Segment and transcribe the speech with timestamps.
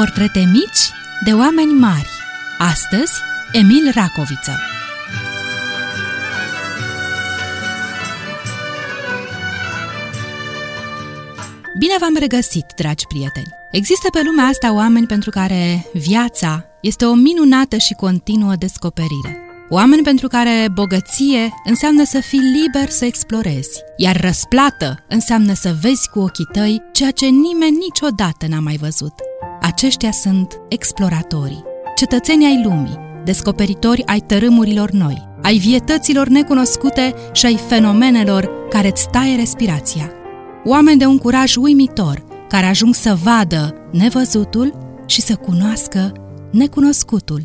[0.00, 0.90] Portrete mici
[1.24, 2.08] de oameni mari.
[2.58, 3.12] Astăzi,
[3.52, 4.52] Emil Racoviță.
[11.78, 13.46] Bine v-am regăsit, dragi prieteni!
[13.70, 19.38] Există pe lumea asta oameni pentru care viața este o minunată și continuă descoperire.
[19.68, 26.08] Oameni pentru care bogăție înseamnă să fii liber să explorezi, iar răsplată înseamnă să vezi
[26.08, 29.12] cu ochii tăi ceea ce nimeni niciodată n-a mai văzut.
[29.60, 31.64] Aceștia sunt exploratorii,
[31.96, 39.08] cetățenii ai lumii, descoperitori ai tărâmurilor noi, ai vietăților necunoscute și ai fenomenelor care îți
[39.10, 40.12] taie respirația.
[40.64, 46.12] Oameni de un curaj uimitor, care ajung să vadă nevăzutul și să cunoască
[46.52, 47.42] necunoscutul.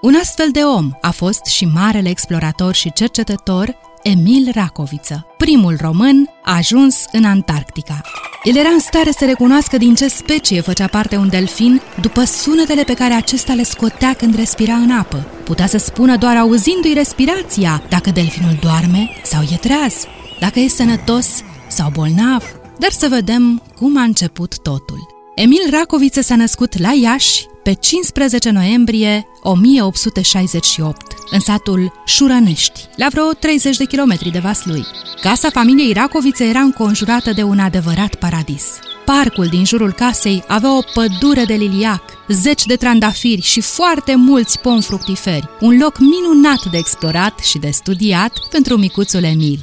[0.00, 6.28] Un astfel de om a fost și marele explorator și cercetător Emil Racoviță, primul român
[6.44, 8.00] a ajuns în Antarctica.
[8.42, 12.82] El era în stare să recunoască din ce specie făcea parte un delfin după sunetele
[12.82, 15.26] pe care acesta le scotea când respira în apă.
[15.44, 19.94] Putea să spună doar auzindu-i respirația dacă delfinul doarme sau e treaz,
[20.40, 21.28] dacă e sănătos
[21.68, 22.44] sau bolnav.
[22.78, 25.08] Dar să vedem cum a început totul.
[25.34, 33.30] Emil Racoviță s-a născut la Iași pe 15 noiembrie 1868, în satul Șurănești, la vreo
[33.32, 34.86] 30 de kilometri de Vaslui.
[35.20, 38.64] Casa familiei Racoviță era înconjurată de un adevărat paradis.
[39.04, 44.60] Parcul din jurul casei avea o pădure de liliac, zeci de trandafiri și foarte mulți
[44.60, 49.58] pomi fructiferi, un loc minunat de explorat și de studiat pentru micuțul Emil.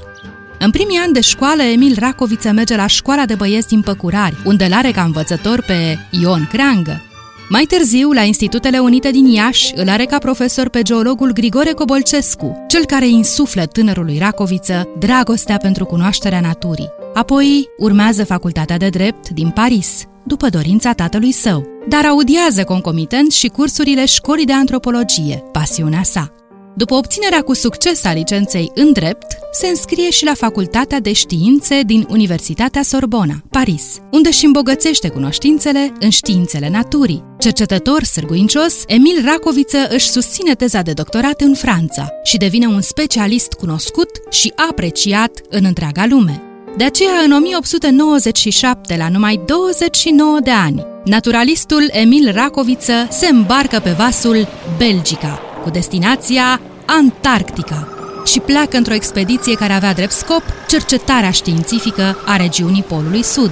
[0.59, 4.65] În primii ani de școală, Emil Racoviță merge la școala de băieți din Păcurari, unde
[4.65, 7.06] îl are ca învățător pe Ion Creangă.
[7.49, 12.65] Mai târziu, la Institutele Unite din Iași, îl are ca profesor pe geologul Grigore Cobolcescu,
[12.67, 16.89] cel care insuflă tânărului Racoviță dragostea pentru cunoașterea naturii.
[17.13, 23.47] Apoi urmează facultatea de drept din Paris, după dorința tatălui său, dar audiază concomitent și
[23.47, 26.31] cursurile școlii de antropologie, pasiunea sa.
[26.75, 31.81] După obținerea cu succes a licenței în drept, se înscrie și la Facultatea de Științe
[31.81, 37.26] din Universitatea Sorbona, Paris, unde își îmbogățește cunoștințele în științele naturii.
[37.39, 43.53] Cercetător sârguincios, Emil Racoviță își susține teza de doctorat în Franța și devine un specialist
[43.53, 46.41] cunoscut și apreciat în întreaga lume.
[46.77, 53.91] De aceea, în 1897, la numai 29 de ani, naturalistul Emil Racoviță se îmbarcă pe
[53.91, 57.87] vasul Belgica, cu destinația Antarctica
[58.25, 63.51] și pleacă într-o expediție care avea drept scop cercetarea științifică a regiunii Polului Sud.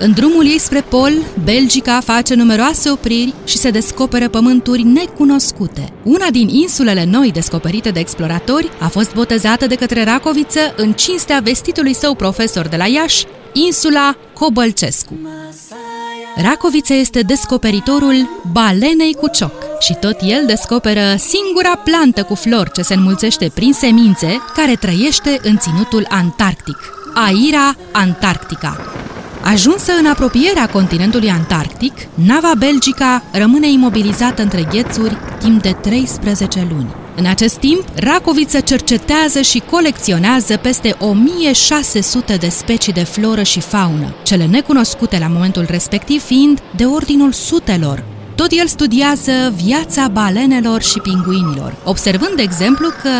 [0.00, 1.12] În drumul ei spre pol,
[1.44, 5.92] Belgica face numeroase opriri și se descoperă pământuri necunoscute.
[6.04, 11.40] Una din insulele noi descoperite de exploratori a fost botezată de către Racoviță în cinstea
[11.42, 15.18] vestitului său profesor de la Iași, insula Cobălcescu.
[16.36, 22.82] Racoviță este descoperitorul balenei cu cioc și tot el descoperă singura plantă cu flori ce
[22.82, 26.78] se înmulțește prin semințe care trăiește în ținutul antarctic,
[27.14, 28.76] Aira antarctica.
[29.52, 36.94] Ajunsă în apropierea continentului antarctic, nava Belgica rămâne imobilizată între ghețuri timp de 13 luni.
[37.16, 44.14] În acest timp, Racoviță cercetează și colecționează peste 1600 de specii de floră și faună,
[44.22, 48.04] cele necunoscute la momentul respectiv fiind de ordinul sutelor,
[48.40, 53.10] tot el studiază viața balenelor și pinguinilor, observând, de exemplu, că...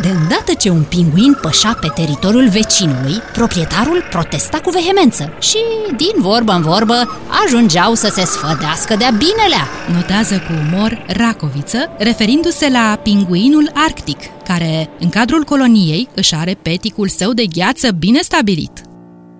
[0.00, 5.56] De îndată ce un pinguin pășa pe teritoriul vecinului, proprietarul protesta cu vehemență și,
[5.96, 9.68] din vorbă în vorbă, ajungeau să se sfădească de-a binelea.
[9.94, 17.08] Notează cu umor Racoviță, referindu-se la pinguinul arctic, care, în cadrul coloniei, își are peticul
[17.08, 18.89] său de gheață bine stabilit.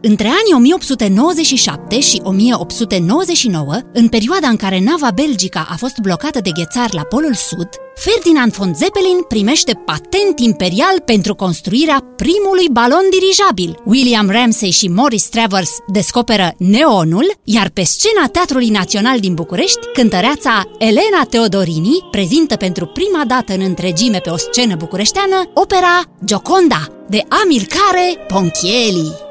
[0.03, 6.51] Între anii 1897 și 1899, în perioada în care nava Belgica a fost blocată de
[6.55, 13.83] ghețar la Polul Sud, Ferdinand von Zeppelin primește patent imperial pentru construirea primului balon dirijabil.
[13.85, 20.71] William Ramsay și Morris Travers descoperă neonul, iar pe scena Teatrului Național din București, cântăreața
[20.79, 27.25] Elena Teodorini prezintă pentru prima dată în întregime pe o scenă bucureșteană opera Gioconda de
[27.43, 29.29] Amilcare Ponchielli.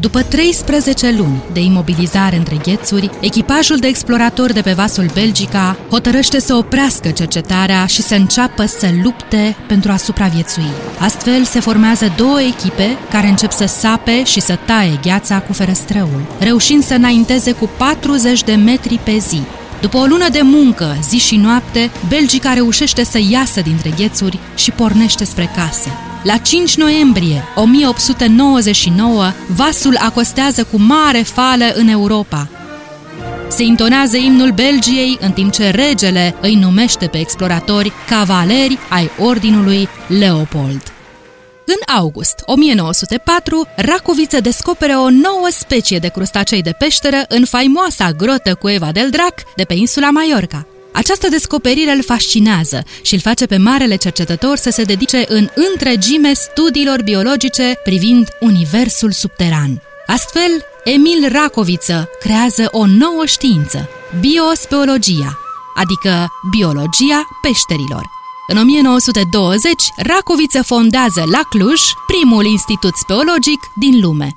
[0.00, 6.40] După 13 luni de imobilizare între ghețuri, echipajul de exploratori de pe vasul Belgica hotărăște
[6.40, 10.70] să oprească cercetarea și să înceapă să lupte pentru a supraviețui.
[10.98, 16.22] Astfel se formează două echipe care încep să sape și să taie gheața cu ferăstrăul,
[16.38, 19.40] reușind să înainteze cu 40 de metri pe zi,
[19.80, 24.70] după o lună de muncă, zi și noapte, Belgica reușește să iasă dintre ghețuri și
[24.70, 26.07] pornește spre case.
[26.22, 32.48] La 5 noiembrie 1899, vasul acostează cu mare fală în Europa.
[33.48, 39.88] se intonează imnul Belgiei în timp ce regele îi numește pe exploratori cavaleri ai Ordinului
[40.06, 40.92] Leopold.
[41.66, 48.54] În august 1904, Racoviță descopere o nouă specie de crustacei de peșteră în faimoasa grotă
[48.54, 50.66] cu Eva del Drac de pe insula Mallorca.
[50.92, 56.32] Această descoperire îl fascinează și îl face pe marele cercetător să se dedice în întregime
[56.32, 59.82] studiilor biologice privind universul subteran.
[60.06, 63.88] Astfel, Emil Racoviță creează o nouă știință,
[64.20, 65.38] biospeologia,
[65.74, 68.02] adică biologia peșterilor.
[68.50, 74.28] În 1920, Racoviță fondează la Cluj primul institut speologic din lume.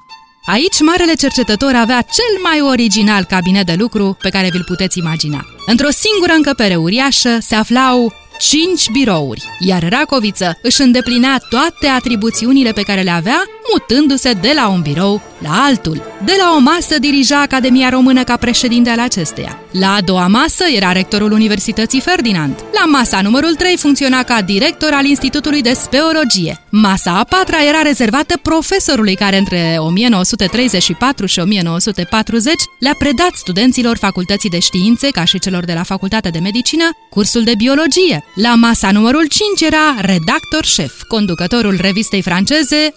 [0.46, 5.46] Aici, marele cercetător avea cel mai original cabinet de lucru pe care vi-l puteți imagina.
[5.66, 12.82] Într-o singură încăpere uriașă se aflau cinci birouri, iar Racoviță își îndeplinea toate atribuțiunile pe
[12.82, 16.02] care le avea, mutându-se de la un birou la altul.
[16.26, 19.60] De la o masă dirija Academia Română ca președinte al acesteia.
[19.72, 22.56] La a doua masă era rectorul Universității Ferdinand.
[22.74, 26.60] La masa numărul 3 funcționa ca director al Institutului de Speologie.
[26.70, 34.50] Masa a patra era rezervată profesorului care între 1934 și 1940 le-a predat studenților Facultății
[34.50, 38.24] de Științe, ca și celor de la Facultatea de Medicină, cursul de biologie.
[38.36, 42.94] La masa numărul 5 era redactor șef, conducătorul revistei franceze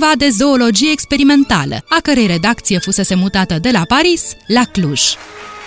[0.00, 5.02] Arhiva de Zoologie Experimentală, a cărei redacție fusese mutată de la Paris la Cluj.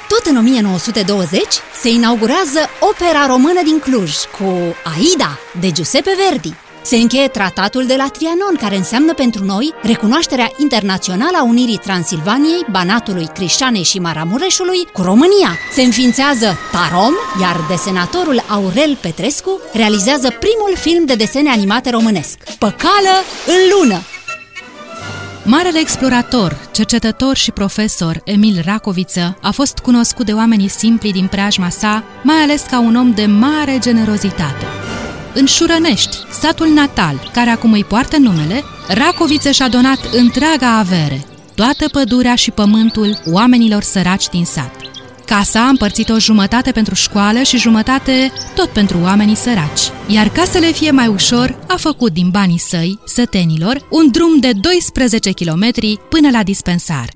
[0.07, 1.41] Tot în 1920
[1.81, 6.53] se inaugurează Opera Română din Cluj cu Aida de Giuseppe Verdi.
[6.81, 12.65] Se încheie tratatul de la Trianon, care înseamnă pentru noi recunoașterea internațională a unirii Transilvaniei,
[12.71, 15.57] Banatului, Crișanei și Maramureșului cu România.
[15.73, 23.15] Se înființează Tarom, iar desenatorul Aurel Petrescu realizează primul film de desene animate românesc, Păcală
[23.47, 24.01] în lună,
[25.51, 31.69] Marele explorator, cercetător și profesor Emil Racoviță a fost cunoscut de oamenii simpli din preajma
[31.69, 34.65] sa, mai ales ca un om de mare generozitate.
[35.33, 41.25] În Șurănești, satul natal, care acum îi poartă numele, Racoviță și-a donat întreaga avere,
[41.55, 44.80] toată pădurea și pământul oamenilor săraci din sat.
[45.31, 49.81] Casa a împărțit-o jumătate pentru școală și jumătate tot pentru oamenii săraci.
[50.07, 54.39] Iar ca să le fie mai ușor, a făcut din banii săi, sătenilor, un drum
[54.39, 55.71] de 12 km
[56.09, 57.09] până la dispensar.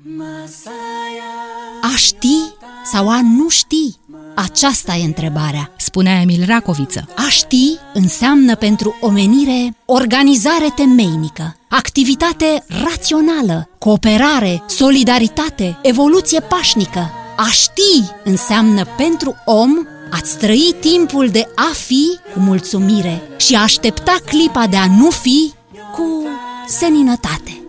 [1.82, 2.36] A ști
[2.84, 3.94] sau a nu ști?
[4.34, 7.08] Aceasta e întrebarea, spunea Emil Racoviță.
[7.16, 18.10] A ști înseamnă pentru omenire organizare temeinică, activitate rațională, cooperare, solidaritate, evoluție pașnică, a ști
[18.24, 19.70] înseamnă pentru om
[20.10, 25.10] ați trăi timpul de a fi cu mulțumire și a aștepta clipa de a nu
[25.10, 25.52] fi
[25.92, 26.26] cu
[26.66, 27.60] seninătate.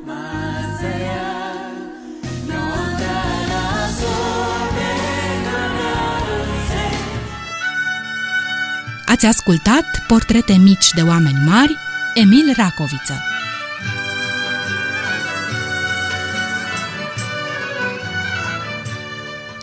[9.05, 11.75] Ați ascultat Portrete mici de oameni mari,
[12.13, 13.36] Emil Racoviță.